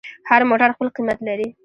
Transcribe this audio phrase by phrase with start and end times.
[0.29, 1.47] هر موټر خپل قیمت لري.